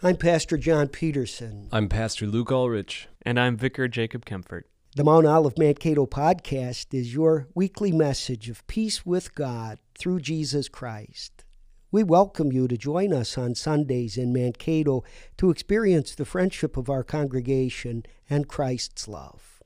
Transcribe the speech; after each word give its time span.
I'm 0.00 0.16
Pastor 0.16 0.56
John 0.56 0.86
Peterson. 0.86 1.68
I'm 1.72 1.88
Pastor 1.88 2.24
Luke 2.24 2.52
Ulrich. 2.52 3.08
And 3.22 3.40
I'm 3.40 3.56
Vicar 3.56 3.88
Jacob 3.88 4.24
Kempfert. 4.24 4.62
The 4.94 5.02
Mount 5.02 5.26
Olive 5.26 5.58
Mankato 5.58 6.06
podcast 6.06 6.94
is 6.94 7.12
your 7.12 7.48
weekly 7.52 7.90
message 7.90 8.48
of 8.48 8.64
peace 8.68 9.04
with 9.04 9.34
God 9.34 9.80
through 9.98 10.20
Jesus 10.20 10.68
Christ. 10.68 11.42
We 11.90 12.04
welcome 12.04 12.52
you 12.52 12.68
to 12.68 12.76
join 12.76 13.12
us 13.12 13.36
on 13.36 13.56
Sundays 13.56 14.16
in 14.16 14.32
Mankato 14.32 15.02
to 15.36 15.50
experience 15.50 16.14
the 16.14 16.24
friendship 16.24 16.76
of 16.76 16.88
our 16.88 17.02
congregation 17.02 18.04
and 18.30 18.46
Christ's 18.46 19.08
love. 19.08 19.60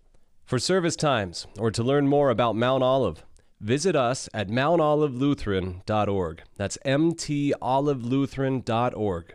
For 0.46 0.58
service 0.58 0.96
times 0.96 1.46
or 1.58 1.70
to 1.72 1.82
learn 1.82 2.08
more 2.08 2.30
about 2.30 2.56
Mount 2.56 2.82
Olive, 2.82 3.22
visit 3.60 3.94
us 3.94 4.30
at 4.32 4.48
mountolivelutheran.org. 4.48 6.42
That's 6.56 6.78
mtolivelutheran.org. 6.86 9.34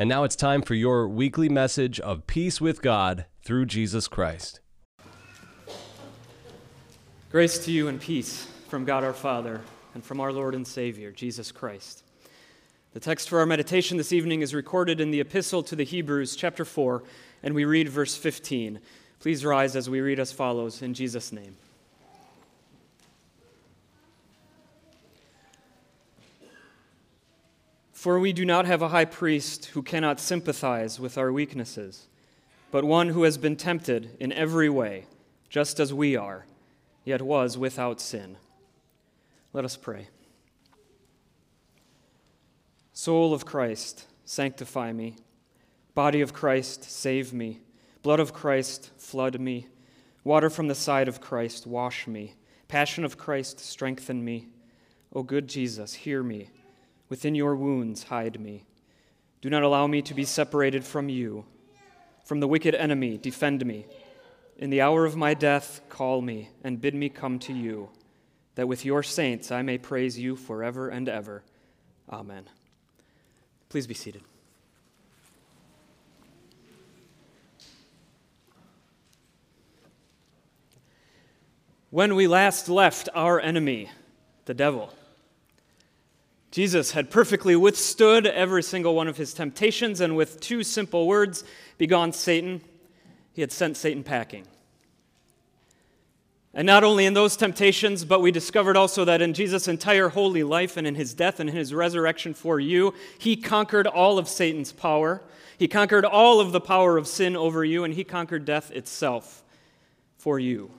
And 0.00 0.08
now 0.08 0.22
it's 0.22 0.36
time 0.36 0.62
for 0.62 0.74
your 0.74 1.08
weekly 1.08 1.48
message 1.48 1.98
of 1.98 2.28
peace 2.28 2.60
with 2.60 2.82
God 2.82 3.26
through 3.42 3.66
Jesus 3.66 4.06
Christ. 4.06 4.60
Grace 7.32 7.58
to 7.64 7.72
you 7.72 7.88
and 7.88 8.00
peace 8.00 8.46
from 8.68 8.84
God 8.84 9.02
our 9.02 9.12
Father 9.12 9.60
and 9.94 10.04
from 10.04 10.20
our 10.20 10.32
Lord 10.32 10.54
and 10.54 10.64
Savior, 10.64 11.10
Jesus 11.10 11.50
Christ. 11.50 12.04
The 12.92 13.00
text 13.00 13.28
for 13.28 13.40
our 13.40 13.46
meditation 13.46 13.96
this 13.96 14.12
evening 14.12 14.40
is 14.40 14.54
recorded 14.54 15.00
in 15.00 15.10
the 15.10 15.18
Epistle 15.18 15.64
to 15.64 15.74
the 15.74 15.82
Hebrews, 15.82 16.36
chapter 16.36 16.64
4, 16.64 17.02
and 17.42 17.52
we 17.52 17.64
read 17.64 17.88
verse 17.88 18.16
15. 18.16 18.78
Please 19.18 19.44
rise 19.44 19.74
as 19.74 19.90
we 19.90 20.00
read 20.00 20.20
as 20.20 20.30
follows 20.30 20.80
in 20.80 20.94
Jesus' 20.94 21.32
name. 21.32 21.56
For 27.98 28.20
we 28.20 28.32
do 28.32 28.44
not 28.44 28.64
have 28.64 28.80
a 28.80 28.90
high 28.90 29.06
priest 29.06 29.64
who 29.74 29.82
cannot 29.82 30.20
sympathize 30.20 31.00
with 31.00 31.18
our 31.18 31.32
weaknesses, 31.32 32.06
but 32.70 32.84
one 32.84 33.08
who 33.08 33.24
has 33.24 33.36
been 33.38 33.56
tempted 33.56 34.16
in 34.20 34.32
every 34.32 34.68
way, 34.68 35.06
just 35.48 35.80
as 35.80 35.92
we 35.92 36.14
are, 36.14 36.46
yet 37.04 37.22
was 37.22 37.58
without 37.58 38.00
sin. 38.00 38.36
Let 39.52 39.64
us 39.64 39.76
pray. 39.76 40.10
Soul 42.92 43.34
of 43.34 43.44
Christ, 43.44 44.06
sanctify 44.24 44.92
me. 44.92 45.16
Body 45.96 46.20
of 46.20 46.32
Christ, 46.32 46.84
save 46.84 47.32
me. 47.32 47.58
Blood 48.04 48.20
of 48.20 48.32
Christ, 48.32 48.92
flood 48.96 49.40
me. 49.40 49.66
Water 50.22 50.50
from 50.50 50.68
the 50.68 50.76
side 50.76 51.08
of 51.08 51.20
Christ, 51.20 51.66
wash 51.66 52.06
me. 52.06 52.36
Passion 52.68 53.04
of 53.04 53.18
Christ, 53.18 53.58
strengthen 53.58 54.24
me. 54.24 54.46
O 55.12 55.24
good 55.24 55.48
Jesus, 55.48 55.94
hear 55.94 56.22
me. 56.22 56.50
Within 57.08 57.34
your 57.34 57.56
wounds, 57.56 58.04
hide 58.04 58.40
me. 58.40 58.64
Do 59.40 59.48
not 59.50 59.62
allow 59.62 59.86
me 59.86 60.02
to 60.02 60.14
be 60.14 60.24
separated 60.24 60.84
from 60.84 61.08
you. 61.08 61.44
From 62.24 62.40
the 62.40 62.48
wicked 62.48 62.74
enemy, 62.74 63.16
defend 63.16 63.64
me. 63.64 63.86
In 64.58 64.70
the 64.70 64.80
hour 64.80 65.04
of 65.04 65.16
my 65.16 65.34
death, 65.34 65.80
call 65.88 66.20
me 66.20 66.50
and 66.64 66.80
bid 66.80 66.94
me 66.94 67.08
come 67.08 67.38
to 67.40 67.52
you, 67.52 67.88
that 68.56 68.68
with 68.68 68.84
your 68.84 69.02
saints 69.02 69.52
I 69.52 69.62
may 69.62 69.78
praise 69.78 70.18
you 70.18 70.34
forever 70.36 70.88
and 70.88 71.08
ever. 71.08 71.42
Amen. 72.10 72.44
Please 73.68 73.86
be 73.86 73.94
seated. 73.94 74.22
When 81.90 82.16
we 82.16 82.26
last 82.26 82.68
left 82.68 83.08
our 83.14 83.40
enemy, 83.40 83.88
the 84.44 84.52
devil, 84.52 84.92
Jesus 86.58 86.90
had 86.90 87.08
perfectly 87.08 87.54
withstood 87.54 88.26
every 88.26 88.64
single 88.64 88.96
one 88.96 89.06
of 89.06 89.16
his 89.16 89.32
temptations, 89.32 90.00
and 90.00 90.16
with 90.16 90.40
two 90.40 90.64
simple 90.64 91.06
words, 91.06 91.44
Begone 91.78 92.12
Satan, 92.12 92.62
he 93.32 93.42
had 93.42 93.52
sent 93.52 93.76
Satan 93.76 94.02
packing. 94.02 94.44
And 96.52 96.66
not 96.66 96.82
only 96.82 97.06
in 97.06 97.14
those 97.14 97.36
temptations, 97.36 98.04
but 98.04 98.20
we 98.20 98.32
discovered 98.32 98.76
also 98.76 99.04
that 99.04 99.22
in 99.22 99.34
Jesus' 99.34 99.68
entire 99.68 100.08
holy 100.08 100.42
life 100.42 100.76
and 100.76 100.84
in 100.84 100.96
his 100.96 101.14
death 101.14 101.38
and 101.38 101.48
in 101.48 101.54
his 101.54 101.72
resurrection 101.72 102.34
for 102.34 102.58
you, 102.58 102.92
he 103.20 103.36
conquered 103.36 103.86
all 103.86 104.18
of 104.18 104.26
Satan's 104.26 104.72
power. 104.72 105.22
He 105.60 105.68
conquered 105.68 106.04
all 106.04 106.40
of 106.40 106.50
the 106.50 106.60
power 106.60 106.96
of 106.96 107.06
sin 107.06 107.36
over 107.36 107.64
you, 107.64 107.84
and 107.84 107.94
he 107.94 108.02
conquered 108.02 108.44
death 108.44 108.72
itself 108.72 109.44
for 110.16 110.40
you. 110.40 110.72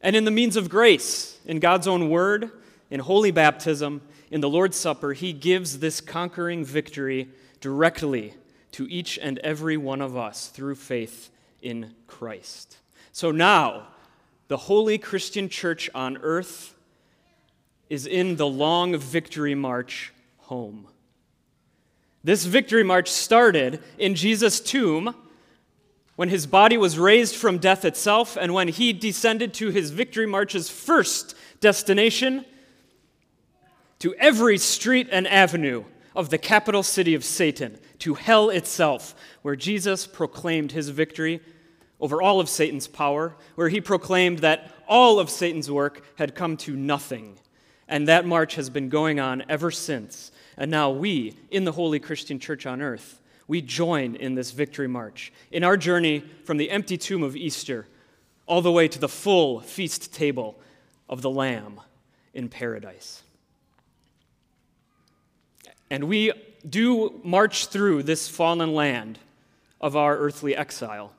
And 0.00 0.16
in 0.16 0.24
the 0.24 0.30
means 0.30 0.56
of 0.56 0.70
grace, 0.70 1.38
in 1.44 1.60
God's 1.60 1.86
own 1.86 2.08
word, 2.08 2.50
in 2.90 3.00
holy 3.00 3.30
baptism, 3.30 4.02
in 4.30 4.40
the 4.40 4.48
Lord's 4.48 4.76
Supper, 4.76 5.12
he 5.12 5.32
gives 5.32 5.78
this 5.78 6.00
conquering 6.00 6.64
victory 6.64 7.28
directly 7.60 8.34
to 8.72 8.86
each 8.88 9.18
and 9.18 9.38
every 9.38 9.76
one 9.76 10.00
of 10.00 10.16
us 10.16 10.48
through 10.48 10.74
faith 10.74 11.30
in 11.62 11.94
Christ. 12.06 12.78
So 13.12 13.30
now, 13.30 13.88
the 14.48 14.56
holy 14.56 14.98
Christian 14.98 15.48
church 15.48 15.90
on 15.94 16.18
earth 16.18 16.74
is 17.90 18.06
in 18.06 18.36
the 18.36 18.46
long 18.46 18.96
victory 18.96 19.54
march 19.54 20.12
home. 20.38 20.86
This 22.24 22.44
victory 22.44 22.82
march 22.82 23.10
started 23.10 23.82
in 23.98 24.14
Jesus' 24.14 24.60
tomb 24.60 25.14
when 26.16 26.28
his 26.28 26.46
body 26.46 26.76
was 26.76 26.98
raised 26.98 27.36
from 27.36 27.58
death 27.58 27.84
itself 27.84 28.36
and 28.38 28.52
when 28.52 28.68
he 28.68 28.92
descended 28.92 29.54
to 29.54 29.70
his 29.70 29.90
victory 29.90 30.26
march's 30.26 30.68
first 30.68 31.34
destination 31.60 32.44
to 34.00 34.14
every 34.14 34.58
street 34.58 35.08
and 35.10 35.26
avenue 35.26 35.84
of 36.14 36.30
the 36.30 36.38
capital 36.38 36.82
city 36.82 37.14
of 37.14 37.24
Satan, 37.24 37.78
to 38.00 38.14
hell 38.14 38.50
itself, 38.50 39.14
where 39.42 39.56
Jesus 39.56 40.06
proclaimed 40.06 40.72
his 40.72 40.88
victory 40.88 41.40
over 42.00 42.22
all 42.22 42.40
of 42.40 42.48
Satan's 42.48 42.86
power, 42.86 43.34
where 43.54 43.68
he 43.68 43.80
proclaimed 43.80 44.40
that 44.40 44.72
all 44.86 45.18
of 45.18 45.30
Satan's 45.30 45.70
work 45.70 46.04
had 46.16 46.34
come 46.34 46.56
to 46.58 46.76
nothing. 46.76 47.38
And 47.88 48.06
that 48.08 48.26
march 48.26 48.54
has 48.54 48.70
been 48.70 48.88
going 48.88 49.18
on 49.18 49.44
ever 49.48 49.70
since. 49.70 50.30
And 50.56 50.70
now 50.70 50.90
we, 50.90 51.36
in 51.50 51.64
the 51.64 51.72
Holy 51.72 51.98
Christian 51.98 52.38
Church 52.38 52.66
on 52.66 52.82
earth, 52.82 53.20
we 53.46 53.62
join 53.62 54.14
in 54.14 54.34
this 54.34 54.50
victory 54.50 54.88
march, 54.88 55.32
in 55.50 55.64
our 55.64 55.76
journey 55.76 56.22
from 56.44 56.58
the 56.58 56.70
empty 56.70 56.98
tomb 56.98 57.22
of 57.22 57.34
Easter 57.34 57.86
all 58.46 58.62
the 58.62 58.72
way 58.72 58.88
to 58.88 58.98
the 58.98 59.08
full 59.08 59.60
feast 59.60 60.12
table 60.12 60.58
of 61.08 61.22
the 61.22 61.30
Lamb 61.30 61.80
in 62.34 62.48
paradise. 62.48 63.22
And 65.90 66.04
we 66.04 66.32
do 66.68 67.20
march 67.22 67.66
through 67.66 68.02
this 68.02 68.28
fallen 68.28 68.74
land 68.74 69.18
of 69.80 69.96
our 69.96 70.16
earthly 70.16 70.56
exile, 70.56 71.12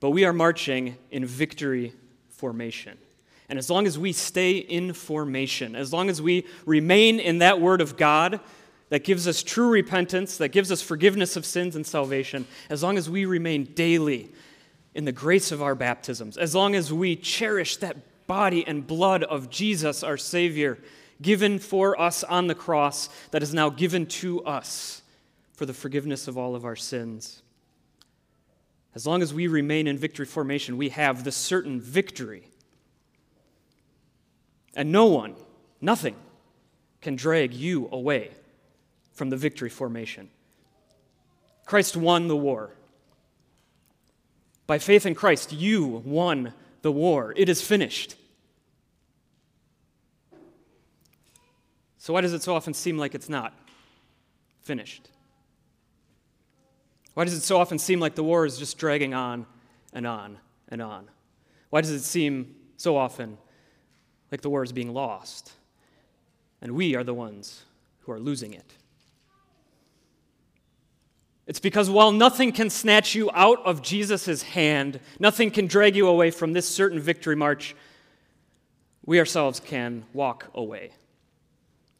but 0.00 0.10
we 0.10 0.24
are 0.24 0.32
marching 0.32 0.96
in 1.10 1.24
victory 1.24 1.92
formation. 2.28 2.98
And 3.48 3.58
as 3.58 3.70
long 3.70 3.86
as 3.86 3.98
we 3.98 4.12
stay 4.12 4.58
in 4.58 4.92
formation, 4.92 5.74
as 5.74 5.92
long 5.92 6.10
as 6.10 6.20
we 6.20 6.46
remain 6.66 7.18
in 7.18 7.38
that 7.38 7.60
word 7.60 7.80
of 7.80 7.96
God 7.96 8.40
that 8.90 9.04
gives 9.04 9.28
us 9.28 9.42
true 9.42 9.70
repentance, 9.70 10.38
that 10.38 10.48
gives 10.48 10.72
us 10.72 10.82
forgiveness 10.82 11.36
of 11.36 11.46
sins 11.46 11.76
and 11.76 11.86
salvation, 11.86 12.46
as 12.70 12.82
long 12.82 12.98
as 12.98 13.08
we 13.08 13.24
remain 13.24 13.64
daily 13.64 14.30
in 14.94 15.04
the 15.04 15.12
grace 15.12 15.52
of 15.52 15.62
our 15.62 15.74
baptisms, 15.74 16.36
as 16.36 16.54
long 16.54 16.74
as 16.74 16.92
we 16.92 17.16
cherish 17.16 17.76
that 17.78 17.96
body 18.26 18.66
and 18.66 18.86
blood 18.86 19.24
of 19.24 19.50
Jesus, 19.50 20.02
our 20.02 20.16
Savior, 20.16 20.78
given 21.20 21.58
for 21.58 22.00
us 22.00 22.22
on 22.24 22.46
the 22.46 22.54
cross 22.54 23.08
that 23.30 23.42
is 23.42 23.52
now 23.52 23.70
given 23.70 24.06
to 24.06 24.42
us 24.44 25.02
for 25.52 25.66
the 25.66 25.74
forgiveness 25.74 26.28
of 26.28 26.38
all 26.38 26.54
of 26.54 26.64
our 26.64 26.76
sins. 26.76 27.42
As 28.94 29.06
long 29.06 29.22
as 29.22 29.34
we 29.34 29.46
remain 29.46 29.86
in 29.86 29.98
victory 29.98 30.26
formation, 30.26 30.76
we 30.76 30.88
have 30.90 31.24
the 31.24 31.32
certain 31.32 31.80
victory. 31.80 32.48
And 34.74 34.92
no 34.92 35.06
one, 35.06 35.34
nothing, 35.80 36.16
can 37.00 37.16
drag 37.16 37.54
you 37.54 37.88
away 37.92 38.30
from 39.12 39.30
the 39.30 39.36
victory 39.36 39.68
formation. 39.68 40.30
Christ 41.64 41.96
won 41.96 42.28
the 42.28 42.36
war. 42.36 42.70
By 44.66 44.78
faith 44.78 45.06
in 45.06 45.14
Christ, 45.14 45.52
you 45.52 46.02
won 46.04 46.52
the 46.82 46.92
war. 46.92 47.34
It 47.36 47.48
is 47.48 47.62
finished. 47.62 48.14
So, 52.08 52.14
why 52.14 52.22
does 52.22 52.32
it 52.32 52.42
so 52.42 52.54
often 52.54 52.72
seem 52.72 52.96
like 52.96 53.14
it's 53.14 53.28
not 53.28 53.52
finished? 54.62 55.10
Why 57.12 57.24
does 57.24 57.34
it 57.34 57.42
so 57.42 57.60
often 57.60 57.78
seem 57.78 58.00
like 58.00 58.14
the 58.14 58.24
war 58.24 58.46
is 58.46 58.56
just 58.56 58.78
dragging 58.78 59.12
on 59.12 59.44
and 59.92 60.06
on 60.06 60.38
and 60.70 60.80
on? 60.80 61.10
Why 61.68 61.82
does 61.82 61.90
it 61.90 62.00
seem 62.00 62.54
so 62.78 62.96
often 62.96 63.36
like 64.32 64.40
the 64.40 64.48
war 64.48 64.62
is 64.62 64.72
being 64.72 64.94
lost? 64.94 65.52
And 66.62 66.72
we 66.72 66.96
are 66.96 67.04
the 67.04 67.12
ones 67.12 67.66
who 67.98 68.12
are 68.12 68.18
losing 68.18 68.54
it. 68.54 68.72
It's 71.46 71.60
because 71.60 71.90
while 71.90 72.10
nothing 72.10 72.52
can 72.52 72.70
snatch 72.70 73.14
you 73.14 73.30
out 73.34 73.62
of 73.66 73.82
Jesus' 73.82 74.40
hand, 74.40 74.98
nothing 75.20 75.50
can 75.50 75.66
drag 75.66 75.94
you 75.94 76.08
away 76.08 76.30
from 76.30 76.54
this 76.54 76.66
certain 76.66 77.00
victory 77.00 77.36
march, 77.36 77.76
we 79.04 79.18
ourselves 79.18 79.60
can 79.60 80.06
walk 80.14 80.50
away 80.54 80.92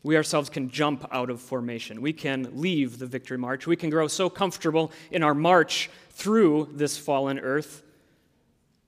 We 0.02 0.16
ourselves 0.16 0.48
can 0.48 0.70
jump 0.70 1.06
out 1.10 1.28
of 1.30 1.40
formation. 1.40 2.00
We 2.00 2.12
can 2.12 2.50
leave 2.54 2.98
the 2.98 3.06
victory 3.06 3.38
march. 3.38 3.66
We 3.66 3.76
can 3.76 3.90
grow 3.90 4.06
so 4.06 4.30
comfortable 4.30 4.92
in 5.10 5.22
our 5.22 5.34
march 5.34 5.90
through 6.10 6.70
this 6.72 6.96
fallen 6.96 7.38
earth 7.38 7.82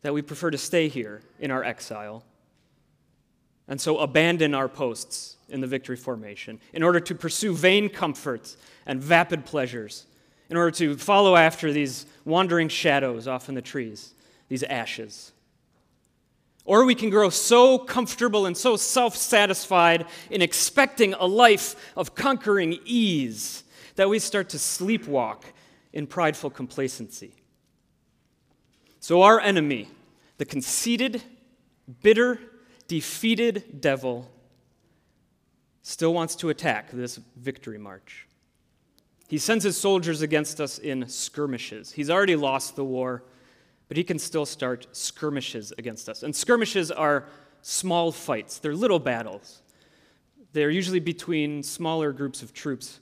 that 0.03 0.15
we 0.15 0.23
prefer 0.23 0.51
to 0.51 0.59
stay 0.59 0.89
here 0.89 1.23
in 1.39 1.51
our 1.51 1.65
exile. 1.65 2.25
And 3.69 3.81
so 3.81 3.99
abandon 3.99 4.55
our 4.55 4.69
posts 4.69 5.37
in 5.49 5.61
the 5.61 5.67
victory 5.67 5.97
formation 5.97 6.61
in 6.73 6.83
order 6.83 7.01
to 7.01 7.15
pursue 7.15 7.55
vain 7.55 7.89
comforts 7.89 8.56
and 8.87 9.01
vapid 9.01 9.45
pleasures, 9.45 10.06
in 10.49 10.56
order 10.56 10.71
to 10.73 10.97
follow 10.97 11.37
after 11.37 11.73
these 11.73 12.06
wandering 12.25 12.69
shadows 12.69 13.29
off 13.29 13.49
in 13.49 13.55
the 13.55 13.63
trees, 13.63 14.15
these 14.49 14.63
ashes. 14.65 15.33
Or 16.70 16.84
we 16.84 16.94
can 16.94 17.11
grow 17.11 17.31
so 17.31 17.78
comfortable 17.78 18.46
and 18.46 18.56
so 18.56 18.76
self 18.76 19.17
satisfied 19.17 20.06
in 20.31 20.40
expecting 20.40 21.14
a 21.14 21.26
life 21.26 21.75
of 21.96 22.14
conquering 22.14 22.78
ease 22.84 23.64
that 23.96 24.08
we 24.08 24.20
start 24.20 24.50
to 24.50 24.56
sleepwalk 24.56 25.43
in 25.93 26.06
prideful 26.06 26.49
complacency. 26.49 27.34
So, 29.00 29.22
our 29.22 29.40
enemy, 29.40 29.88
the 30.38 30.44
conceited, 30.44 31.25
bitter, 32.05 32.38
defeated 32.87 33.81
devil, 33.81 34.31
still 35.82 36.14
wants 36.14 36.37
to 36.37 36.50
attack 36.50 36.93
this 36.93 37.19
victory 37.34 37.78
march. 37.78 38.28
He 39.26 39.38
sends 39.38 39.64
his 39.64 39.76
soldiers 39.76 40.22
against 40.22 40.61
us 40.61 40.78
in 40.78 41.08
skirmishes. 41.08 41.90
He's 41.90 42.11
already 42.11 42.37
lost 42.37 42.76
the 42.76 42.84
war 42.84 43.25
but 43.91 43.97
he 43.97 44.05
can 44.05 44.21
still 44.21 44.47
start 44.47 44.87
skirmishes 44.93 45.73
against 45.77 46.09
us. 46.09 46.23
And 46.23 46.35
skirmishes 46.35 46.93
are 46.93 47.25
small 47.61 48.13
fights, 48.13 48.61
they're 48.61 48.73
little 48.73 49.01
battles. 49.01 49.63
They're 50.53 50.71
usually 50.71 51.01
between 51.01 51.65
smaller 51.65 52.13
groups 52.13 52.41
of 52.41 52.55
troops. 52.55 53.01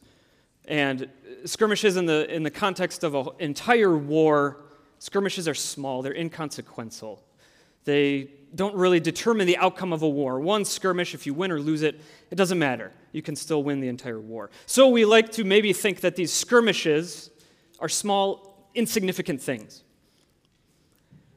And 0.65 1.11
skirmishes 1.45 1.99
in 1.99 2.07
the, 2.07 2.35
in 2.35 2.43
the 2.43 2.51
context 2.51 3.05
of 3.05 3.15
an 3.15 3.27
entire 3.39 3.99
war, 3.99 4.63
skirmishes 4.99 5.47
are 5.47 5.53
small, 5.53 6.01
they're 6.01 6.17
inconsequential. 6.17 7.23
They 7.85 8.31
don't 8.55 8.75
really 8.75 8.99
determine 8.99 9.47
the 9.47 9.59
outcome 9.59 9.93
of 9.93 10.01
a 10.01 10.09
war. 10.09 10.41
One 10.41 10.65
skirmish, 10.65 11.13
if 11.13 11.27
you 11.27 11.35
win 11.35 11.51
or 11.51 11.61
lose 11.61 11.83
it, 11.83 12.01
it 12.31 12.37
doesn't 12.37 12.59
matter. 12.59 12.93
You 13.13 13.21
can 13.21 13.37
still 13.37 13.63
win 13.63 13.81
the 13.81 13.89
entire 13.89 14.21
war. 14.21 14.49
So 14.65 14.89
we 14.89 15.05
like 15.05 15.33
to 15.33 15.45
maybe 15.45 15.75
think 15.75 16.01
that 16.01 16.17
these 16.17 16.33
skirmishes 16.33 17.29
are 17.79 17.91
small, 17.91 18.71
insignificant 18.75 19.43
things. 19.43 19.85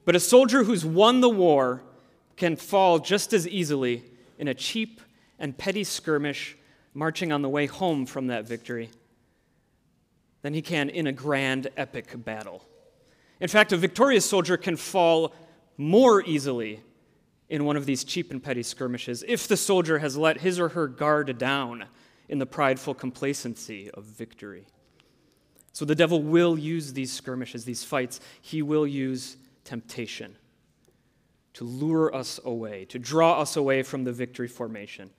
But 0.05 0.15
a 0.15 0.19
soldier 0.19 0.63
who's 0.63 0.85
won 0.85 1.21
the 1.21 1.29
war 1.29 1.83
can 2.35 2.55
fall 2.55 2.99
just 2.99 3.33
as 3.33 3.47
easily 3.47 4.03
in 4.37 4.47
a 4.47 4.53
cheap 4.53 5.01
and 5.37 5.57
petty 5.57 5.83
skirmish 5.83 6.57
marching 6.93 7.31
on 7.31 7.41
the 7.41 7.49
way 7.49 7.67
home 7.67 8.05
from 8.05 8.27
that 8.27 8.47
victory 8.47 8.89
than 10.41 10.53
he 10.53 10.61
can 10.61 10.89
in 10.89 11.07
a 11.07 11.11
grand 11.11 11.67
epic 11.77 12.11
battle. 12.25 12.65
In 13.39 13.47
fact, 13.47 13.71
a 13.71 13.77
victorious 13.77 14.25
soldier 14.25 14.57
can 14.57 14.75
fall 14.75 15.33
more 15.77 16.23
easily 16.23 16.81
in 17.49 17.65
one 17.65 17.75
of 17.75 17.85
these 17.85 18.03
cheap 18.03 18.31
and 18.31 18.41
petty 18.41 18.63
skirmishes 18.63 19.23
if 19.27 19.47
the 19.47 19.57
soldier 19.57 19.99
has 19.99 20.17
let 20.17 20.41
his 20.41 20.59
or 20.59 20.69
her 20.69 20.87
guard 20.87 21.37
down 21.37 21.85
in 22.29 22.39
the 22.39 22.45
prideful 22.45 22.93
complacency 22.93 23.91
of 23.91 24.03
victory. 24.03 24.65
So 25.73 25.85
the 25.85 25.95
devil 25.95 26.21
will 26.21 26.57
use 26.57 26.93
these 26.93 27.11
skirmishes, 27.11 27.65
these 27.65 27.83
fights. 27.83 28.19
He 28.41 28.61
will 28.61 28.87
use 28.87 29.37
temptation 29.63 30.35
to 31.53 31.63
lure 31.63 32.13
us 32.15 32.39
away, 32.45 32.85
to 32.85 32.99
draw 32.99 33.41
us 33.41 33.55
away 33.55 33.83
from 33.83 34.03
the 34.03 34.13
victory 34.13 34.47
formation. 34.47 35.09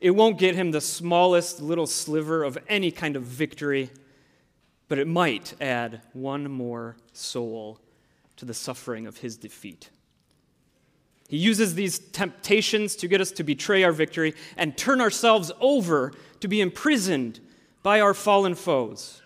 It 0.00 0.10
won't 0.10 0.38
get 0.38 0.54
him 0.54 0.70
the 0.70 0.80
smallest 0.80 1.60
little 1.60 1.86
sliver 1.86 2.42
of 2.42 2.58
any 2.68 2.90
kind 2.90 3.16
of 3.16 3.22
victory, 3.22 3.90
but 4.88 4.98
it 4.98 5.06
might 5.06 5.54
add 5.60 6.00
one 6.12 6.50
more 6.50 6.96
soul 7.12 7.78
to 8.36 8.44
the 8.44 8.54
suffering 8.54 9.06
of 9.06 9.18
his 9.18 9.36
defeat. 9.36 9.90
He 11.28 11.36
uses 11.36 11.76
these 11.76 11.98
temptations 11.98 12.96
to 12.96 13.06
get 13.06 13.20
us 13.20 13.30
to 13.32 13.44
betray 13.44 13.84
our 13.84 13.92
victory 13.92 14.34
and 14.56 14.76
turn 14.76 15.00
ourselves 15.00 15.52
over 15.60 16.12
to 16.40 16.48
be 16.48 16.60
imprisoned 16.60 17.38
by 17.84 18.00
our 18.00 18.14
fallen 18.14 18.56
foes. 18.56 19.19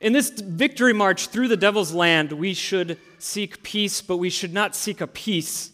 In 0.00 0.14
this 0.14 0.30
victory 0.30 0.94
march 0.94 1.26
through 1.28 1.48
the 1.48 1.56
devil's 1.56 1.92
land, 1.92 2.32
we 2.32 2.54
should 2.54 2.98
seek 3.18 3.62
peace, 3.62 4.00
but 4.00 4.16
we 4.16 4.30
should 4.30 4.52
not 4.52 4.74
seek 4.74 5.00
a 5.00 5.06
peace 5.06 5.72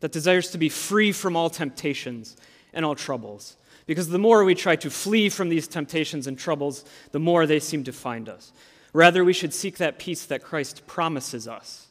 that 0.00 0.10
desires 0.10 0.50
to 0.50 0.58
be 0.58 0.68
free 0.68 1.12
from 1.12 1.36
all 1.36 1.48
temptations 1.48 2.36
and 2.72 2.84
all 2.84 2.96
troubles. 2.96 3.56
Because 3.86 4.08
the 4.08 4.18
more 4.18 4.44
we 4.44 4.56
try 4.56 4.74
to 4.76 4.90
flee 4.90 5.28
from 5.28 5.48
these 5.48 5.68
temptations 5.68 6.26
and 6.26 6.36
troubles, 6.36 6.84
the 7.12 7.20
more 7.20 7.46
they 7.46 7.60
seem 7.60 7.84
to 7.84 7.92
find 7.92 8.28
us. 8.28 8.52
Rather, 8.92 9.24
we 9.24 9.32
should 9.32 9.54
seek 9.54 9.78
that 9.78 9.98
peace 9.98 10.26
that 10.26 10.42
Christ 10.42 10.86
promises 10.86 11.46
us. 11.46 11.86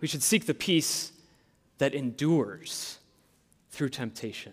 We 0.00 0.08
should 0.08 0.22
seek 0.22 0.46
the 0.46 0.54
peace 0.54 1.12
that 1.78 1.94
endures 1.94 2.98
through 3.70 3.90
temptation 3.90 4.52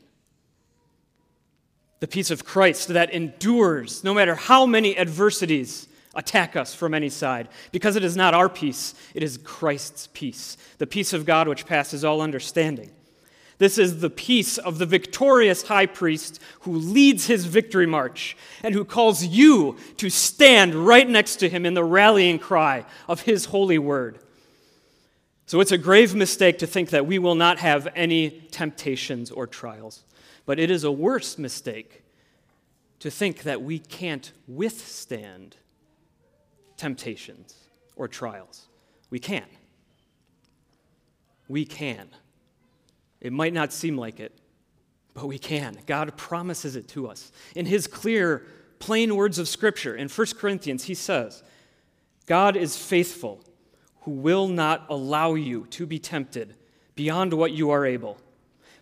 the 2.00 2.08
peace 2.08 2.32
of 2.32 2.46
Christ 2.46 2.90
that 2.90 3.12
endures 3.12 4.04
no 4.04 4.14
matter 4.14 4.36
how 4.36 4.66
many 4.66 4.98
adversities 4.98 5.88
attack 6.16 6.56
us 6.56 6.74
from 6.74 6.94
any 6.94 7.10
side. 7.10 7.48
Because 7.72 7.96
it 7.96 8.04
is 8.04 8.18
not 8.18 8.34
our 8.34 8.50
peace, 8.50 8.96
it 9.14 9.24
is 9.24 9.38
Christ's 9.38 10.08
peace, 10.14 10.58
the 10.78 10.88
peace 10.88 11.14
of 11.14 11.26
God 11.26 11.48
which 11.48 11.66
passes 11.66 12.04
all 12.04 12.22
understanding. 12.22 12.92
This 13.60 13.80
is 13.80 14.02
the 14.02 14.10
peace 14.10 14.60
of 14.60 14.78
the 14.78 14.86
victorious 14.86 15.64
high 15.64 15.88
priest 15.88 16.40
who 16.62 16.74
leads 16.74 17.26
his 17.26 17.46
victory 17.46 17.88
march 17.88 18.38
and 18.62 18.74
who 18.76 18.86
calls 18.86 19.26
you 19.26 19.78
to 19.98 20.10
stand 20.12 20.76
right 20.76 21.10
next 21.10 21.38
to 21.38 21.50
him 21.50 21.66
in 21.66 21.74
the 21.74 21.84
rallying 21.84 22.38
cry 22.38 22.86
of 23.08 23.22
his 23.22 23.46
holy 23.46 23.80
word. 23.80 24.20
So 25.48 25.60
it's 25.60 25.72
a 25.72 25.78
grave 25.78 26.14
mistake 26.14 26.60
to 26.60 26.68
think 26.68 26.90
that 26.90 27.08
we 27.08 27.18
will 27.18 27.36
not 27.36 27.58
have 27.60 27.88
any 27.96 28.30
temptations 28.52 29.32
or 29.32 29.48
trials. 29.48 30.04
But 30.48 30.60
it 30.60 30.72
is 30.72 30.86
a 30.86 30.92
worse 30.92 31.38
mistake 31.38 32.04
to 33.00 33.12
think 33.12 33.44
that 33.44 33.62
we 33.62 33.78
can't 33.78 34.32
withstand 34.48 35.58
temptations 36.78 37.54
or 37.98 38.08
trials. 38.08 38.68
We 39.10 39.20
can. 39.20 39.44
We 41.50 41.66
can. 41.66 42.08
It 43.20 43.34
might 43.34 43.54
not 43.54 43.74
seem 43.74 43.98
like 43.98 44.22
it, 44.22 44.40
but 45.14 45.28
we 45.28 45.38
can. 45.38 45.80
God 45.86 46.16
promises 46.16 46.78
it 46.78 46.88
to 46.90 47.08
us. 47.08 47.32
In 47.54 47.66
His 47.66 47.86
clear, 47.86 48.46
plain 48.80 49.18
words 49.18 49.40
of 49.40 49.50
Scripture, 49.50 49.96
in 49.96 50.08
1 50.08 50.28
Corinthians, 50.38 50.86
He 50.86 50.94
says, 50.94 51.44
God 52.26 52.56
is 52.56 52.78
faithful, 52.78 53.44
who 54.02 54.12
will 54.12 54.48
not 54.48 54.86
allow 54.90 55.34
you 55.34 55.68
to 55.72 55.86
be 55.86 56.00
tempted 56.00 56.56
beyond 56.96 57.34
what 57.34 57.52
you 57.52 57.70
are 57.70 57.86
able 57.86 58.18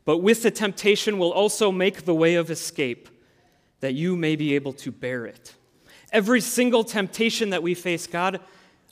but 0.05 0.19
with 0.19 0.43
the 0.43 0.51
temptation 0.51 1.17
will 1.17 1.33
also 1.33 1.71
make 1.71 2.05
the 2.05 2.15
way 2.15 2.35
of 2.35 2.51
escape, 2.51 3.09
that 3.79 3.95
you 3.95 4.15
may 4.15 4.35
be 4.35 4.55
able 4.55 4.73
to 4.73 4.91
bear 4.91 5.25
it. 5.25 5.55
Every 6.11 6.39
single 6.39 6.83
temptation 6.83 7.49
that 7.49 7.63
we 7.63 7.73
face, 7.73 8.07
God 8.07 8.39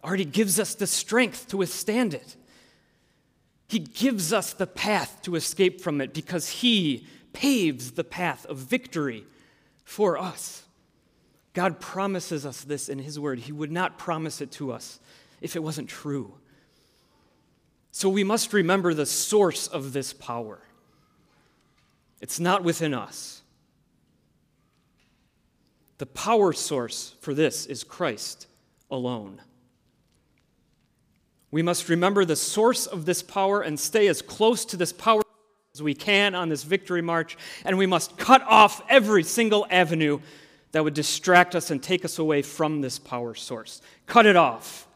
already 0.03 0.25
gives 0.25 0.59
us 0.59 0.75
the 0.75 0.87
strength 0.87 1.47
to 1.49 1.57
withstand 1.57 2.13
it. 2.13 2.35
He 3.67 3.79
gives 3.79 4.33
us 4.33 4.53
the 4.53 4.67
path 4.67 5.21
to 5.23 5.35
escape 5.35 5.81
from 5.81 6.01
it 6.01 6.13
because 6.13 6.49
He 6.49 7.07
paves 7.31 7.91
the 7.91 8.03
path 8.03 8.45
of 8.47 8.57
victory 8.57 9.23
for 9.83 10.17
us. 10.17 10.63
God 11.53 11.79
promises 11.79 12.45
us 12.45 12.63
this 12.63 12.89
in 12.89 12.99
His 12.99 13.19
Word. 13.19 13.39
He 13.39 13.51
would 13.51 13.71
not 13.71 13.97
promise 13.97 14.41
it 14.41 14.51
to 14.53 14.71
us 14.71 14.99
if 15.41 15.55
it 15.55 15.63
wasn't 15.63 15.89
true. 15.89 16.33
So 17.91 18.09
we 18.09 18.23
must 18.23 18.53
remember 18.53 18.93
the 18.93 19.05
source 19.05 19.67
of 19.67 19.93
this 19.93 20.13
power. 20.13 20.59
It's 22.23 22.39
not 22.39 22.63
within 22.63 22.93
us. 22.93 23.41
The 25.97 26.05
power 26.05 26.53
source 26.53 27.15
for 27.19 27.33
this 27.33 27.65
is 27.65 27.83
Christ 27.83 28.47
alone. 28.89 29.41
We 31.51 31.61
must 31.61 31.89
remember 31.89 32.23
the 32.23 32.37
source 32.37 32.85
of 32.85 33.03
this 33.03 33.21
power 33.21 33.59
and 33.59 33.77
stay 33.77 34.07
as 34.07 34.21
close 34.21 34.63
to 34.65 34.77
this 34.77 34.93
power 34.93 35.21
as 35.75 35.83
we 35.83 35.93
can 35.93 36.33
on 36.33 36.47
this 36.47 36.63
victory 36.63 37.01
march, 37.01 37.35
and 37.65 37.77
we 37.77 37.87
must 37.87 38.17
cut 38.17 38.41
off 38.43 38.81
every 38.87 39.23
single 39.23 39.67
avenue 39.69 40.21
that 40.71 40.85
would 40.85 40.93
distract 40.93 41.55
us 41.55 41.71
and 41.71 41.83
take 41.83 42.05
us 42.05 42.19
away 42.19 42.41
from 42.41 42.79
this 42.79 42.99
power 42.99 43.35
source. 43.35 43.81
Cut 44.05 44.25
it 44.25 44.37
off. 44.37 44.87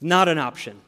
Not 0.00 0.28
an 0.28 0.38
option 0.38 0.80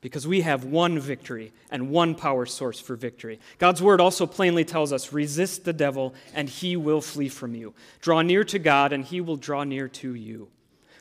because 0.00 0.26
we 0.26 0.40
have 0.40 0.64
one 0.64 0.98
victory 0.98 1.52
and 1.70 1.90
one 1.90 2.14
power 2.14 2.46
source 2.46 2.80
for 2.80 2.96
victory. 2.96 3.38
God's 3.58 3.82
word 3.82 4.00
also 4.00 4.26
plainly 4.26 4.64
tells 4.64 4.92
us 4.92 5.12
resist 5.12 5.64
the 5.64 5.72
devil 5.72 6.14
and 6.34 6.48
he 6.48 6.76
will 6.76 7.00
flee 7.00 7.28
from 7.28 7.54
you. 7.54 7.74
Draw 8.00 8.22
near 8.22 8.44
to 8.44 8.58
God 8.58 8.92
and 8.92 9.04
he 9.04 9.20
will 9.20 9.36
draw 9.36 9.64
near 9.64 9.88
to 9.88 10.14
you. 10.14 10.48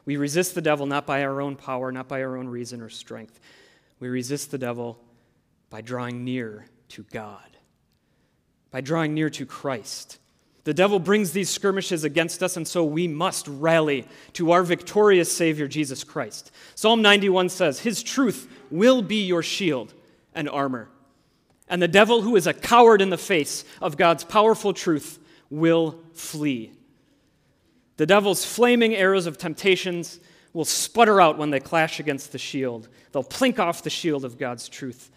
We 0.06 0.18
resist 0.18 0.56
the 0.56 0.62
devil 0.62 0.86
not 0.86 1.06
by 1.06 1.24
our 1.24 1.42
own 1.42 1.56
power, 1.56 1.92
not 1.92 2.08
by 2.08 2.24
our 2.24 2.36
own 2.36 2.48
reason 2.48 2.82
or 2.82 2.90
strength. 2.90 3.40
We 4.00 4.10
resist 4.10 4.52
the 4.52 4.58
devil 4.58 5.00
by 5.70 5.82
drawing 5.82 6.24
near 6.26 6.66
to 6.90 7.04
God, 7.12 7.58
by 8.72 8.82
drawing 8.82 9.14
near 9.14 9.30
to 9.30 9.46
Christ. 9.46 10.18
The 10.66 10.74
devil 10.74 11.00
brings 11.00 11.32
these 11.32 11.50
skirmishes 11.50 12.04
against 12.04 12.44
us, 12.44 12.58
and 12.58 12.68
so 12.68 12.84
we 12.84 13.08
must 13.08 13.48
rally 13.48 14.06
to 14.34 14.52
our 14.52 14.64
victorious 14.64 15.32
Savior, 15.32 15.68
Jesus 15.68 16.04
Christ. 16.04 16.52
Psalm 16.76 17.02
91 17.02 17.50
says, 17.50 17.80
His 17.80 18.04
truth 18.04 18.52
will 18.70 19.02
be 19.02 19.26
your 19.26 19.42
shield 19.42 19.94
and 20.34 20.50
armor. 20.50 20.90
And 21.70 21.82
the 21.82 21.88
devil, 21.88 22.22
who 22.22 22.36
is 22.36 22.48
a 22.48 22.54
coward 22.54 23.02
in 23.02 23.10
the 23.10 23.18
face 23.18 23.64
of 23.82 23.96
God's 23.96 24.24
powerful 24.24 24.74
truth, 24.74 25.20
will 25.50 26.00
flee. 26.14 26.72
The 27.98 28.06
devil's 28.06 28.46
flaming 28.46 28.96
arrows 28.96 29.28
of 29.28 29.38
temptations 29.38 30.20
will 30.54 30.66
sputter 30.66 31.22
out 31.22 31.38
when 31.38 31.52
they 31.52 31.60
clash 31.60 32.00
against 32.00 32.32
the 32.32 32.38
shield. 32.38 32.88
They'll 33.12 33.24
plink 33.24 33.60
off 33.60 33.84
the 33.84 33.90
shield 33.90 34.26
of 34.26 34.38
God's 34.38 34.68
truth, 34.68 35.12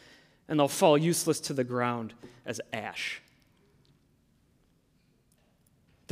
and 0.49 0.59
they'll 0.59 0.69
fall 0.69 0.99
useless 0.99 1.41
to 1.41 1.53
the 1.53 1.65
ground 1.65 2.13
as 2.45 2.61
ash. 2.73 3.23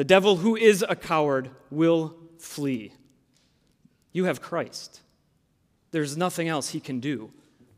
The 0.00 0.04
devil, 0.04 0.37
who 0.37 0.57
is 0.57 0.83
a 0.88 0.97
coward, 0.97 1.50
will 1.71 2.16
flee. 2.38 2.95
You 4.12 4.25
have 4.25 4.40
Christ. 4.40 5.02
There's 5.90 6.16
nothing 6.16 6.49
else 6.49 6.71
he 6.71 6.80
can 6.80 7.00
do 7.00 7.30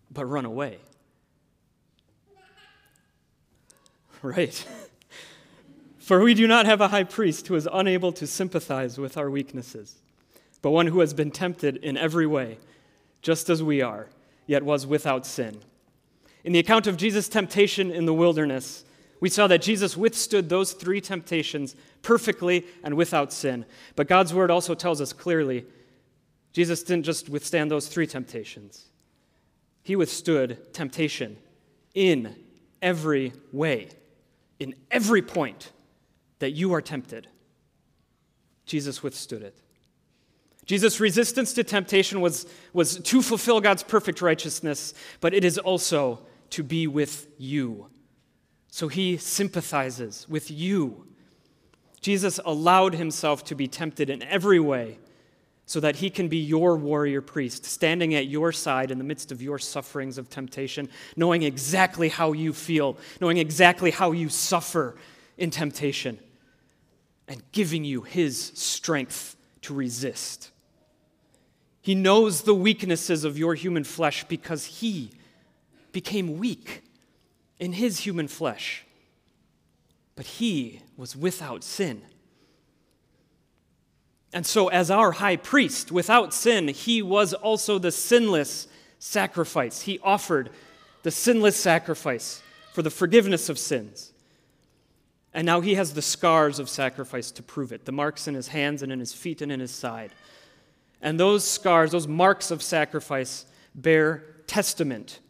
but 0.08 0.26
run 0.26 0.44
away. 0.44 0.78
Right. 4.22 4.64
For 5.98 6.20
we 6.20 6.34
do 6.34 6.46
not 6.46 6.64
have 6.64 6.80
a 6.80 6.86
high 6.86 7.02
priest 7.02 7.48
who 7.48 7.56
is 7.56 7.68
unable 7.72 8.12
to 8.12 8.28
sympathize 8.28 8.98
with 8.98 9.16
our 9.16 9.28
weaknesses, 9.28 9.96
but 10.62 10.70
one 10.70 10.86
who 10.86 11.00
has 11.00 11.12
been 11.12 11.32
tempted 11.32 11.78
in 11.78 11.96
every 11.96 12.28
way, 12.28 12.58
just 13.20 13.50
as 13.50 13.64
we 13.64 13.82
are, 13.82 14.06
yet 14.46 14.62
was 14.62 14.86
without 14.86 15.26
sin. 15.26 15.60
In 16.44 16.52
the 16.52 16.60
account 16.60 16.86
of 16.86 16.96
Jesus' 16.96 17.28
temptation 17.28 17.90
in 17.90 18.06
the 18.06 18.14
wilderness, 18.14 18.84
we 19.22 19.28
saw 19.28 19.46
that 19.46 19.62
Jesus 19.62 19.96
withstood 19.96 20.48
those 20.48 20.72
three 20.72 21.00
temptations 21.00 21.76
perfectly 22.02 22.66
and 22.82 22.96
without 22.96 23.32
sin. 23.32 23.64
But 23.94 24.08
God's 24.08 24.34
word 24.34 24.50
also 24.50 24.74
tells 24.74 25.00
us 25.00 25.12
clearly 25.12 25.64
Jesus 26.52 26.82
didn't 26.82 27.04
just 27.04 27.28
withstand 27.28 27.70
those 27.70 27.86
three 27.86 28.08
temptations, 28.08 28.86
he 29.84 29.94
withstood 29.94 30.74
temptation 30.74 31.36
in 31.94 32.34
every 32.82 33.32
way, 33.52 33.90
in 34.58 34.74
every 34.90 35.22
point 35.22 35.70
that 36.40 36.50
you 36.50 36.72
are 36.74 36.82
tempted. 36.82 37.28
Jesus 38.66 39.04
withstood 39.04 39.42
it. 39.42 39.56
Jesus' 40.66 40.98
resistance 40.98 41.52
to 41.52 41.62
temptation 41.62 42.20
was, 42.20 42.44
was 42.72 42.98
to 42.98 43.22
fulfill 43.22 43.60
God's 43.60 43.84
perfect 43.84 44.20
righteousness, 44.20 44.94
but 45.20 45.32
it 45.32 45.44
is 45.44 45.58
also 45.58 46.26
to 46.50 46.64
be 46.64 46.88
with 46.88 47.28
you 47.38 47.86
so 48.74 48.88
he 48.88 49.18
sympathizes 49.18 50.26
with 50.30 50.50
you. 50.50 51.06
Jesus 52.00 52.40
allowed 52.42 52.94
himself 52.94 53.44
to 53.44 53.54
be 53.54 53.68
tempted 53.68 54.08
in 54.08 54.22
every 54.22 54.58
way 54.58 54.98
so 55.66 55.78
that 55.78 55.96
he 55.96 56.08
can 56.08 56.26
be 56.26 56.38
your 56.38 56.78
warrior 56.78 57.20
priest, 57.20 57.66
standing 57.66 58.14
at 58.14 58.28
your 58.28 58.50
side 58.50 58.90
in 58.90 58.96
the 58.96 59.04
midst 59.04 59.30
of 59.30 59.42
your 59.42 59.58
sufferings 59.58 60.16
of 60.16 60.30
temptation, 60.30 60.88
knowing 61.16 61.42
exactly 61.42 62.08
how 62.08 62.32
you 62.32 62.54
feel, 62.54 62.96
knowing 63.20 63.36
exactly 63.36 63.90
how 63.90 64.10
you 64.10 64.30
suffer 64.30 64.96
in 65.36 65.50
temptation, 65.50 66.18
and 67.28 67.42
giving 67.52 67.84
you 67.84 68.00
his 68.00 68.52
strength 68.54 69.36
to 69.60 69.74
resist. 69.74 70.50
He 71.82 71.94
knows 71.94 72.42
the 72.42 72.54
weaknesses 72.54 73.24
of 73.24 73.36
your 73.36 73.54
human 73.54 73.84
flesh 73.84 74.24
because 74.24 74.64
he 74.64 75.10
became 75.92 76.38
weak 76.38 76.82
in 77.62 77.74
his 77.74 78.00
human 78.00 78.26
flesh, 78.26 78.84
but 80.16 80.26
he 80.26 80.82
was 80.96 81.14
without 81.14 81.62
sin. 81.62 82.02
And 84.32 84.44
so, 84.44 84.66
as 84.66 84.90
our 84.90 85.12
high 85.12 85.36
priest 85.36 85.92
without 85.92 86.34
sin, 86.34 86.66
he 86.66 87.02
was 87.02 87.32
also 87.32 87.78
the 87.78 87.92
sinless 87.92 88.66
sacrifice. 88.98 89.82
He 89.82 90.00
offered 90.02 90.50
the 91.04 91.12
sinless 91.12 91.56
sacrifice 91.56 92.42
for 92.72 92.82
the 92.82 92.90
forgiveness 92.90 93.48
of 93.48 93.60
sins. 93.60 94.12
And 95.32 95.46
now 95.46 95.60
he 95.60 95.76
has 95.76 95.94
the 95.94 96.02
scars 96.02 96.58
of 96.58 96.68
sacrifice 96.68 97.30
to 97.30 97.44
prove 97.44 97.70
it 97.70 97.84
the 97.84 97.92
marks 97.92 98.26
in 98.26 98.34
his 98.34 98.48
hands 98.48 98.82
and 98.82 98.90
in 98.90 98.98
his 98.98 99.14
feet 99.14 99.40
and 99.40 99.52
in 99.52 99.60
his 99.60 99.70
side. 99.70 100.10
And 101.00 101.20
those 101.20 101.46
scars, 101.48 101.92
those 101.92 102.08
marks 102.08 102.50
of 102.50 102.60
sacrifice, 102.60 103.46
bear 103.72 104.24
testament 104.48 105.20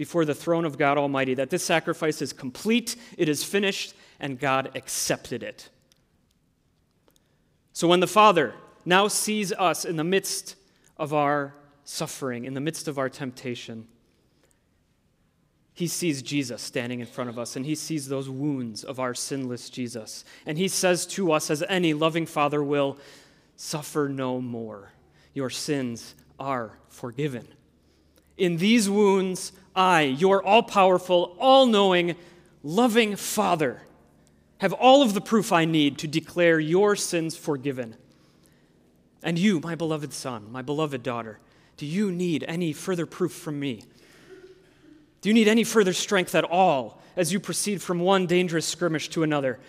before 0.00 0.24
the 0.24 0.34
throne 0.34 0.64
of 0.64 0.78
God 0.78 0.96
Almighty 0.96 1.34
that 1.34 1.50
this 1.50 1.62
sacrifice 1.62 2.22
is 2.22 2.32
complete, 2.32 2.96
it 3.18 3.28
is 3.28 3.44
finished, 3.44 3.92
and 4.18 4.40
God 4.40 4.70
accepted 4.74 5.42
it. 5.42 5.68
So 7.74 7.86
when 7.86 8.00
the 8.00 8.06
Father 8.06 8.54
now 8.86 9.08
sees 9.08 9.52
us 9.52 9.84
in 9.84 9.96
the 9.96 10.02
midst 10.02 10.56
of 10.96 11.12
our 11.12 11.52
suffering, 11.84 12.46
in 12.46 12.54
the 12.54 12.62
midst 12.62 12.88
of 12.88 12.96
our 12.96 13.10
temptation, 13.10 13.88
he 15.74 15.86
sees 15.86 16.22
Jesus 16.22 16.62
standing 16.62 17.00
in 17.00 17.06
front 17.06 17.28
of 17.28 17.38
us, 17.38 17.54
and 17.54 17.66
he 17.66 17.74
sees 17.74 18.08
those 18.08 18.30
wounds 18.30 18.84
of 18.84 18.98
our 18.98 19.12
sinless 19.12 19.68
Jesus. 19.68 20.24
And 20.46 20.56
he 20.56 20.68
says 20.68 21.04
to 21.08 21.30
us, 21.30 21.50
as 21.50 21.62
any 21.68 21.92
loving 21.92 22.24
father 22.24 22.64
will, 22.64 22.96
Suffer 23.54 24.08
no 24.08 24.40
more. 24.40 24.92
Your 25.34 25.50
sins 25.50 26.14
are 26.38 26.78
forgiven. 26.88 27.46
In 28.40 28.56
these 28.56 28.88
wounds, 28.88 29.52
I, 29.76 30.00
your 30.00 30.42
all 30.42 30.62
powerful, 30.62 31.36
all 31.38 31.66
knowing, 31.66 32.16
loving 32.62 33.14
Father, 33.14 33.82
have 34.58 34.72
all 34.72 35.02
of 35.02 35.12
the 35.12 35.20
proof 35.20 35.52
I 35.52 35.66
need 35.66 35.98
to 35.98 36.08
declare 36.08 36.58
your 36.58 36.96
sins 36.96 37.36
forgiven. 37.36 37.96
And 39.22 39.38
you, 39.38 39.60
my 39.60 39.74
beloved 39.74 40.14
son, 40.14 40.50
my 40.50 40.62
beloved 40.62 41.02
daughter, 41.02 41.38
do 41.76 41.84
you 41.84 42.10
need 42.10 42.42
any 42.48 42.72
further 42.72 43.04
proof 43.04 43.32
from 43.32 43.60
me? 43.60 43.82
Do 45.20 45.28
you 45.28 45.34
need 45.34 45.46
any 45.46 45.62
further 45.62 45.92
strength 45.92 46.34
at 46.34 46.44
all 46.44 47.02
as 47.16 47.34
you 47.34 47.40
proceed 47.40 47.82
from 47.82 48.00
one 48.00 48.26
dangerous 48.26 48.64
skirmish 48.64 49.10
to 49.10 49.22
another? 49.22 49.60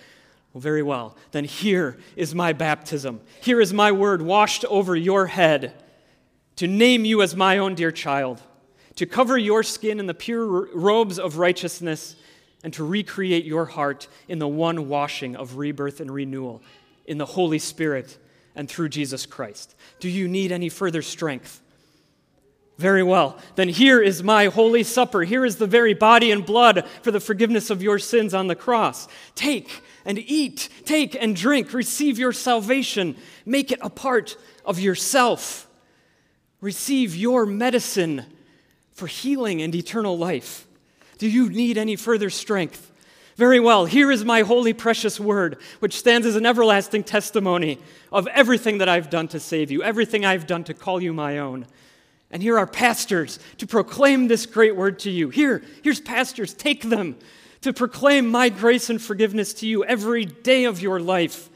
Well, 0.54 0.62
very 0.62 0.82
well. 0.82 1.18
Then 1.32 1.44
here 1.44 1.98
is 2.16 2.34
my 2.34 2.54
baptism. 2.54 3.20
Here 3.42 3.60
is 3.60 3.74
my 3.74 3.92
word 3.92 4.22
washed 4.22 4.64
over 4.64 4.96
your 4.96 5.26
head 5.26 5.74
to 6.56 6.68
name 6.68 7.04
you 7.04 7.22
as 7.22 7.36
my 7.36 7.58
own 7.58 7.76
dear 7.76 7.92
child 7.92 8.42
to 8.96 9.06
cover 9.06 9.38
your 9.38 9.64
skin 9.64 10.00
in 10.00 10.06
the 10.06 10.14
pure 10.14 10.68
robes 10.74 11.20
of 11.20 11.38
righteousness, 11.38 12.16
and 12.64 12.74
to 12.74 12.84
recreate 12.84 13.46
your 13.46 13.66
heart 13.66 14.08
in 14.28 14.40
the 14.40 14.48
one 14.48 14.88
washing 14.88 15.36
of 15.36 15.58
rebirth 15.58 16.00
and 16.00 16.12
renewal 16.12 16.62
in 17.06 17.18
the 17.18 17.26
Holy 17.26 17.60
Spirit 17.60 18.18
and 18.56 18.70
through 18.70 18.90
Jesus 18.90 19.26
Christ. 19.26 19.76
Do 20.00 20.10
you 20.10 20.28
need 20.28 20.52
any 20.52 20.70
further 20.70 21.02
strength? 21.02 21.62
Very 22.78 23.04
well. 23.04 23.38
Then 23.56 23.70
here 23.70 24.02
is 24.02 24.24
my 24.24 24.46
holy 24.46 24.84
supper. 24.84 25.22
Here 25.22 25.46
is 25.46 25.58
the 25.58 25.68
very 25.68 25.94
body 25.94 26.32
and 26.32 26.46
blood 26.46 26.86
for 27.02 27.12
the 27.12 27.20
forgiveness 27.20 27.70
of 27.70 27.82
your 27.82 28.00
sins 28.00 28.34
on 28.34 28.48
the 28.48 28.56
cross. 28.56 29.08
Take 29.36 29.84
and 30.06 30.18
eat. 30.18 30.70
Take 30.86 31.16
and 31.16 31.36
drink. 31.36 31.74
Receive 31.74 32.18
your 32.18 32.34
salvation. 32.34 33.16
Make 33.46 33.72
it 33.72 33.80
a 33.82 33.90
part 33.90 34.36
of 34.66 34.80
yourself. 34.80 35.68
Receive 36.60 37.16
your 37.16 37.46
medicine 37.46 38.26
for 38.94 39.08
healing 39.08 39.62
and 39.62 39.74
eternal 39.74 40.18
life. 40.18 40.68
Do 41.18 41.28
you 41.30 41.50
need 41.50 41.78
any 41.78 41.96
further 41.96 42.30
strength? 42.30 42.92
Very 43.38 43.60
well, 43.60 43.86
here 43.86 44.12
is 44.12 44.26
my 44.26 44.42
holy, 44.42 44.74
precious 44.74 45.20
word, 45.20 45.58
which 45.80 45.98
stands 45.98 46.28
as 46.28 46.36
an 46.36 46.46
everlasting 46.46 47.04
testimony 47.04 47.80
of 48.12 48.28
everything 48.28 48.80
that 48.80 48.90
I've 48.90 49.10
done 49.10 49.28
to 49.30 49.40
save 49.40 49.72
you, 49.72 49.84
everything 49.84 50.26
I've 50.26 50.48
done 50.48 50.64
to 50.66 50.74
call 50.74 51.02
you 51.02 51.14
my 51.14 51.38
own. 51.40 51.66
And 52.30 52.42
here 52.42 52.58
are 52.58 52.68
pastors 52.68 53.40
to 53.58 53.68
proclaim 53.68 54.28
this 54.28 54.46
great 54.46 54.76
word 54.76 55.00
to 55.00 55.12
you. 55.12 55.30
Here, 55.30 55.64
here's 55.84 56.00
pastors, 56.00 56.54
take 56.54 56.84
them 56.84 57.18
to 57.62 57.74
proclaim 57.74 58.28
my 58.30 58.50
grace 58.50 58.90
and 58.90 59.02
forgiveness 59.02 59.54
to 59.56 59.68
you 59.68 59.84
every 59.86 60.26
day 60.26 60.66
of 60.66 60.82
your 60.82 61.00
life 61.00 61.50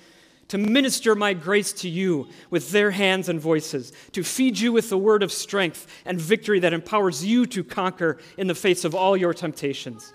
to 0.47 0.57
minister 0.57 1.15
my 1.15 1.33
grace 1.33 1.73
to 1.73 1.89
you 1.89 2.27
with 2.49 2.71
their 2.71 2.91
hands 2.91 3.29
and 3.29 3.39
voices, 3.39 3.91
to 4.11 4.23
feed 4.23 4.59
you 4.59 4.71
with 4.71 4.89
the 4.89 4.97
word 4.97 5.23
of 5.23 5.31
strength 5.31 5.87
and 6.05 6.19
victory 6.19 6.59
that 6.59 6.73
empowers 6.73 7.25
you 7.25 7.45
to 7.47 7.63
conquer 7.63 8.19
in 8.37 8.47
the 8.47 8.55
face 8.55 8.85
of 8.85 8.93
all 8.93 9.17
your 9.17 9.33
temptations. 9.33 10.13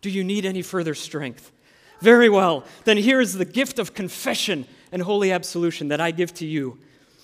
Do 0.00 0.10
you 0.10 0.24
need 0.24 0.44
any 0.44 0.62
further 0.62 0.94
strength? 0.94 1.52
Very 2.00 2.28
well. 2.28 2.64
Then 2.84 2.96
here 2.96 3.20
is 3.20 3.34
the 3.34 3.44
gift 3.44 3.78
of 3.78 3.94
confession 3.94 4.66
and 4.90 5.02
holy 5.02 5.32
absolution 5.32 5.88
that 5.88 6.00
I 6.00 6.10
give 6.10 6.34
to 6.34 6.46
you 6.46 6.78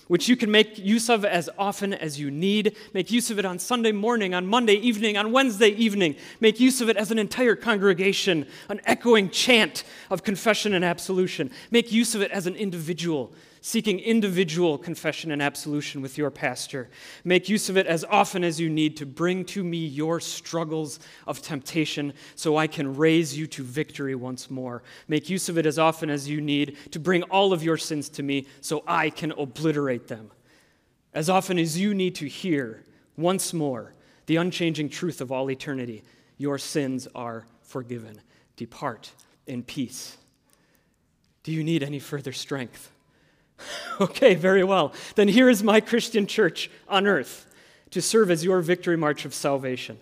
which 0.09 0.29
you 0.29 0.37
can 0.37 0.51
make 0.51 0.79
use 0.79 1.09
of 1.09 1.25
as 1.25 1.49
often 1.59 1.95
as 1.95 2.19
you 2.19 2.31
need. 2.31 2.77
Make 2.93 3.11
use 3.11 3.31
of 3.31 3.39
it 3.39 3.45
on 3.45 3.59
Sunday 3.59 3.93
morning, 3.93 4.35
on 4.35 4.47
Monday 4.47 4.75
evening, 4.75 5.17
on 5.17 5.33
Wednesday 5.33 5.69
evening. 5.69 6.17
Make 6.41 6.59
use 6.59 6.81
of 6.81 6.89
it 6.89 6.97
as 6.97 7.11
an 7.11 7.19
entire 7.19 7.55
congregation, 7.55 8.47
an 8.69 8.81
echoing 8.85 9.31
chant 9.31 9.85
of 10.11 10.25
confession 10.25 10.75
and 10.75 10.85
absolution. 10.85 11.51
Make 11.71 11.93
use 11.93 12.15
of 12.15 12.23
it 12.23 12.31
as 12.33 12.47
an 12.47 12.57
individual 12.57 13.33
seeking 13.61 13.99
individual 13.99 14.79
confession 14.79 15.31
and 15.31 15.43
absolution 15.43 16.01
with 16.03 16.17
your 16.17 16.31
pastor. 16.31 16.89
Make 17.25 17.49
use 17.49 17.69
of 17.69 17.77
it 17.77 17.87
as 17.87 18.05
often 18.05 18.45
as 18.45 18.61
you 18.61 18.69
need 18.69 18.97
to 18.99 19.07
bring 19.07 19.45
to 19.47 19.65
me 19.65 19.79
your 19.79 20.21
struggles 20.21 21.01
of 21.27 21.43
temptation 21.43 22.13
so 22.35 22.57
I 22.57 22.67
can 22.67 22.97
raise 22.97 23.37
you 23.37 23.47
to 23.49 23.63
victory 23.63 24.15
once 24.15 24.51
more. 24.51 24.83
Make 25.09 25.29
use 25.29 25.49
of 25.49 25.59
it 25.59 25.67
as 25.67 25.79
often 25.79 26.11
as 26.11 26.29
you 26.29 26.41
need 26.41 26.77
to 26.93 26.99
bring 26.99 27.23
all 27.25 27.53
of 27.53 27.63
your 27.63 27.77
sins 27.77 28.09
to 28.11 28.23
me 28.23 28.47
so 28.61 28.83
I 28.87 29.11
can 29.11 29.33
obliterate 29.33 30.09
them. 30.09 30.31
As 31.15 31.29
often 31.29 31.59
as 31.59 31.79
you 31.79 31.95
need 31.95 32.15
to 32.17 32.27
hear 32.27 32.85
once 33.17 33.53
more 33.53 33.95
the 34.27 34.37
unchanging 34.37 34.89
truth 34.91 35.21
of 35.21 35.33
all 35.33 35.51
eternity, 35.51 36.05
your 36.37 36.59
sins 36.59 37.09
are 37.15 37.47
forgiven. 37.63 38.21
Depart 38.57 39.11
in 39.47 39.63
peace. 39.63 40.17
Do 41.43 41.53
you 41.53 41.65
need 41.65 41.83
any 41.83 41.99
further 41.99 42.33
strength? 42.33 42.93
okay, 44.01 44.35
very 44.35 44.65
well. 44.65 44.93
Then 45.15 45.29
here 45.29 45.49
is 45.49 45.63
my 45.63 45.81
Christian 45.81 46.27
church 46.27 46.71
on 46.89 47.07
earth 47.07 47.47
to 47.91 48.03
serve 48.03 48.31
as 48.31 48.45
your 48.45 48.61
victory 48.61 48.97
march 48.97 49.25
of 49.25 49.35
salvation, 49.35 49.99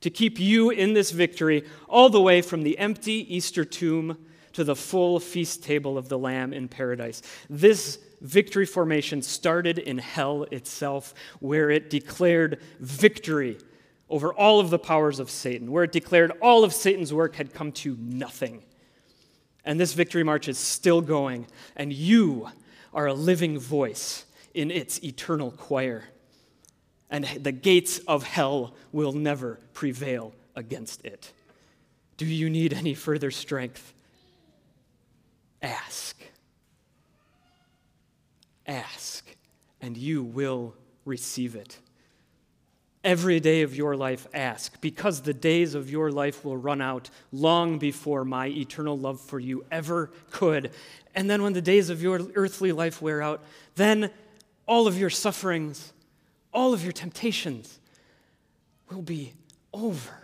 to 0.00 0.10
keep 0.10 0.38
you 0.38 0.70
in 0.70 0.94
this 0.94 1.10
victory 1.10 1.64
all 1.88 2.08
the 2.08 2.20
way 2.20 2.40
from 2.42 2.62
the 2.62 2.78
empty 2.78 3.34
Easter 3.34 3.64
tomb 3.64 4.16
to 4.52 4.64
the 4.64 4.76
full 4.76 5.20
feast 5.20 5.62
table 5.62 5.96
of 5.96 6.08
the 6.08 6.18
Lamb 6.18 6.52
in 6.52 6.68
paradise. 6.68 7.22
This 7.48 7.98
victory 8.20 8.66
formation 8.66 9.22
started 9.22 9.78
in 9.78 9.98
hell 9.98 10.44
itself, 10.50 11.14
where 11.40 11.70
it 11.70 11.90
declared 11.90 12.60
victory 12.80 13.58
over 14.08 14.34
all 14.34 14.58
of 14.58 14.70
the 14.70 14.78
powers 14.78 15.20
of 15.20 15.30
Satan, 15.30 15.70
where 15.70 15.84
it 15.84 15.92
declared 15.92 16.32
all 16.42 16.64
of 16.64 16.72
Satan's 16.72 17.14
work 17.14 17.36
had 17.36 17.54
come 17.54 17.70
to 17.72 17.96
nothing. 18.00 18.62
And 19.64 19.78
this 19.78 19.92
victory 19.92 20.24
march 20.24 20.48
is 20.48 20.58
still 20.58 21.00
going, 21.00 21.46
and 21.76 21.92
you 21.92 22.48
are 22.92 23.06
a 23.06 23.14
living 23.14 23.58
voice 23.58 24.24
in 24.54 24.70
its 24.70 25.02
eternal 25.02 25.50
choir. 25.50 26.04
And 27.10 27.24
the 27.24 27.52
gates 27.52 27.98
of 28.00 28.22
hell 28.22 28.74
will 28.92 29.12
never 29.12 29.58
prevail 29.72 30.32
against 30.54 31.04
it. 31.04 31.32
Do 32.16 32.26
you 32.26 32.50
need 32.50 32.72
any 32.72 32.94
further 32.94 33.30
strength? 33.30 33.92
Ask. 35.62 36.16
Ask, 38.66 39.24
and 39.80 39.96
you 39.96 40.22
will 40.22 40.74
receive 41.04 41.56
it. 41.56 41.78
Every 43.02 43.40
day 43.40 43.62
of 43.62 43.74
your 43.74 43.96
life, 43.96 44.26
ask, 44.34 44.78
because 44.82 45.22
the 45.22 45.32
days 45.32 45.74
of 45.74 45.90
your 45.90 46.12
life 46.12 46.44
will 46.44 46.58
run 46.58 46.82
out 46.82 47.08
long 47.32 47.78
before 47.78 48.26
my 48.26 48.48
eternal 48.48 48.98
love 48.98 49.20
for 49.20 49.40
you 49.40 49.64
ever 49.70 50.10
could. 50.30 50.70
And 51.14 51.30
then, 51.30 51.42
when 51.42 51.54
the 51.54 51.62
days 51.62 51.88
of 51.88 52.02
your 52.02 52.20
earthly 52.34 52.72
life 52.72 53.00
wear 53.00 53.22
out, 53.22 53.42
then 53.76 54.10
all 54.66 54.86
of 54.86 54.98
your 54.98 55.08
sufferings, 55.08 55.94
all 56.52 56.74
of 56.74 56.82
your 56.82 56.92
temptations 56.92 57.80
will 58.90 59.02
be 59.02 59.32
over. 59.72 60.20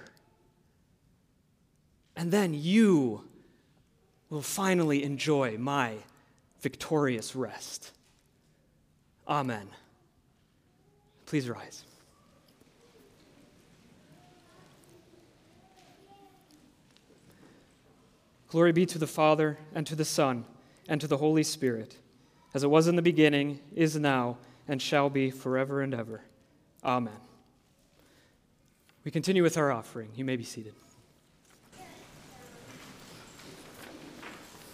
And 2.15 2.31
then 2.31 2.53
you 2.53 3.25
will 4.29 4.43
finally 4.43 5.03
enjoy 5.03 5.57
my 5.59 5.95
victorious 6.61 7.35
rest. 7.35 7.93
Amen. 9.29 9.69
Please 11.27 11.49
rise. 11.49 11.85
Glory 18.57 18.73
be 18.73 18.87
to 18.87 18.99
the 18.99 19.07
Father, 19.07 19.59
and 19.75 19.87
to 19.87 19.95
the 19.95 20.03
Son, 20.03 20.47
and 20.89 20.99
to 20.99 21.07
the 21.07 21.19
Holy 21.19 21.43
Spirit, 21.43 21.99
as 22.55 22.65
it 22.65 22.71
was 22.71 22.89
in 22.89 22.97
the 22.97 23.03
beginning, 23.03 23.61
is 23.75 23.99
now, 23.99 24.39
and 24.67 24.81
shall 24.81 25.11
be 25.11 25.31
forever 25.31 25.83
and 25.83 25.93
ever. 25.93 26.23
Amen. 26.83 27.13
We 29.05 29.11
continue 29.11 29.43
with 29.43 29.59
our 29.59 29.71
offering. 29.71 30.09
You 30.17 30.25
may 30.25 30.37
be 30.37 30.43
seated. 30.43 30.73